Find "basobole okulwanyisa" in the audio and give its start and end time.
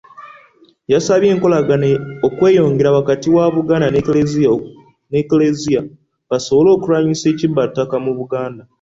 6.29-7.25